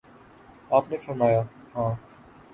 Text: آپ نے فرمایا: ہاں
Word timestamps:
آپ 0.71 0.89
نے 0.91 0.97
فرمایا: 0.97 1.41
ہاں 1.75 1.93